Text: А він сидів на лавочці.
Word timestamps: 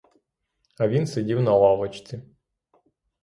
А 0.77 0.87
він 0.87 1.07
сидів 1.07 1.41
на 1.41 1.55
лавочці. 1.55 2.21